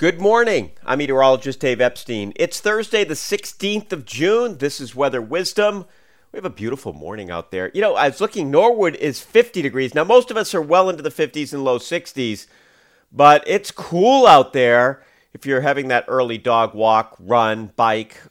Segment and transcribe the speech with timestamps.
[0.00, 0.70] Good morning.
[0.86, 2.32] I'm meteorologist Dave Epstein.
[2.36, 4.56] It's Thursday, the 16th of June.
[4.56, 5.84] This is Weather Wisdom.
[6.32, 7.70] We have a beautiful morning out there.
[7.74, 9.94] You know, I was looking, Norwood is 50 degrees.
[9.94, 12.46] Now, most of us are well into the 50s and low 60s,
[13.12, 15.04] but it's cool out there.
[15.34, 18.22] If you're having that early dog walk, run, bike,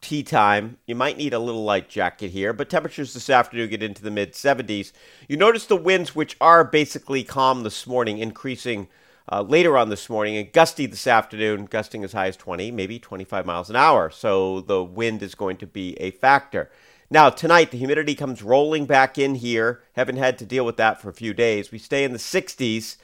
[0.00, 3.82] tea time, you might need a little light jacket here, but temperatures this afternoon get
[3.82, 4.92] into the mid 70s.
[5.28, 8.88] You notice the winds, which are basically calm this morning, increasing
[9.30, 12.98] uh, later on this morning and gusty this afternoon, gusting as high as 20, maybe
[12.98, 14.10] 25 miles an hour.
[14.10, 16.70] So the wind is going to be a factor.
[17.10, 19.80] Now, tonight, the humidity comes rolling back in here.
[19.94, 21.72] Haven't had to deal with that for a few days.
[21.72, 22.96] We stay in the 60s.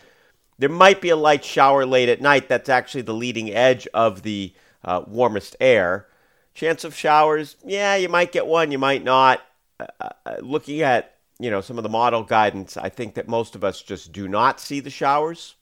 [0.58, 2.48] There might be a light shower late at night.
[2.48, 6.06] That's actually the leading edge of the uh, warmest air.
[6.54, 9.42] Chance of showers, yeah, you might get one, you might not.
[9.80, 9.86] Uh,
[10.24, 13.64] uh, looking at you know some of the model guidance, I think that most of
[13.64, 15.56] us just do not see the showers.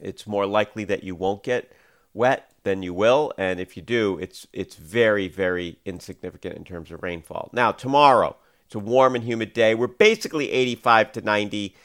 [0.00, 1.72] It's more likely that you won't get
[2.14, 6.90] wet than you will, and if you do, it's it's very very insignificant in terms
[6.90, 7.50] of rainfall.
[7.52, 9.74] Now tomorrow, it's a warm and humid day.
[9.74, 11.76] We're basically 85 to 90.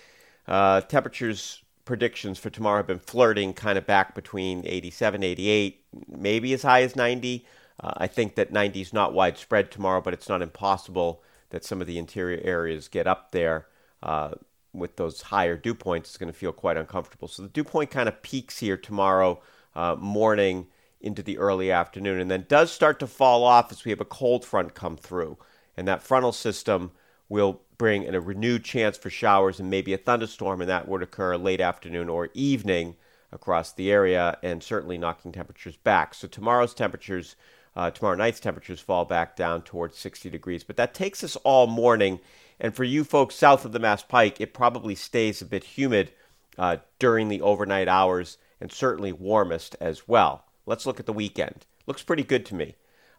[0.47, 6.53] Uh, temperatures predictions for tomorrow have been flirting kind of back between 87, 88, maybe
[6.53, 7.45] as high as 90.
[7.79, 11.81] Uh, I think that 90 is not widespread tomorrow, but it's not impossible that some
[11.81, 13.67] of the interior areas get up there.
[14.01, 14.31] Uh,
[14.75, 17.27] with those higher dew points, it's going to feel quite uncomfortable.
[17.27, 19.41] So the dew point kind of peaks here tomorrow
[19.75, 20.67] uh, morning
[21.01, 24.05] into the early afternoon and then does start to fall off as we have a
[24.05, 25.37] cold front come through.
[25.77, 26.91] And that frontal system
[27.29, 31.03] will bring in a renewed chance for showers and maybe a thunderstorm, and that would
[31.03, 32.95] occur late afternoon or evening
[33.31, 36.13] across the area and certainly knocking temperatures back.
[36.13, 37.35] So tomorrow's temperatures,
[37.75, 40.63] uh, tomorrow night's temperatures fall back down towards 60 degrees.
[40.63, 42.19] But that takes us all morning
[42.59, 46.11] and for you folks south of the Mass Pike, it probably stays a bit humid
[46.57, 50.45] uh, during the overnight hours and certainly warmest as well.
[50.65, 51.65] Let's look at the weekend.
[51.85, 52.75] Looks pretty good to me.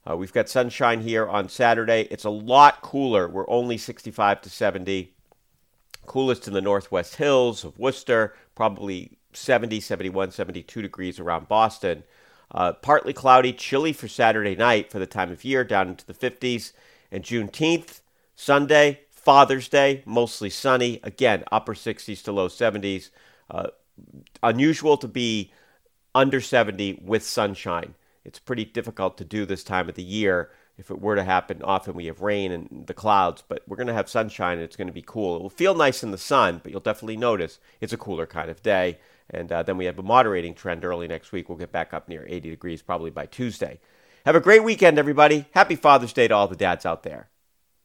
[0.08, 2.08] Uh, we've got sunshine here on Saturday.
[2.10, 3.28] It's a lot cooler.
[3.28, 5.12] We're only 65 to 70.
[6.06, 12.04] Coolest in the northwest hills of Worcester, probably 70, 71, 72 degrees around Boston.
[12.52, 16.14] Uh, partly cloudy, chilly for Saturday night for the time of year, down into the
[16.14, 16.72] 50s.
[17.10, 18.00] And Juneteenth,
[18.36, 21.00] Sunday, Father's Day, mostly sunny.
[21.02, 23.10] Again, upper 60s to low 70s.
[23.50, 23.70] Uh,
[24.40, 25.52] unusual to be
[26.14, 27.96] under 70 with sunshine.
[28.24, 30.50] It's pretty difficult to do this time of the year.
[30.78, 33.88] If it were to happen, often we have rain and the clouds, but we're going
[33.88, 35.34] to have sunshine and it's going to be cool.
[35.34, 38.48] It will feel nice in the sun, but you'll definitely notice it's a cooler kind
[38.48, 39.00] of day.
[39.28, 41.48] And uh, then we have a moderating trend early next week.
[41.48, 43.80] We'll get back up near 80 degrees probably by Tuesday.
[44.24, 45.46] Have a great weekend, everybody.
[45.50, 47.26] Happy Father's Day to all the dads out there.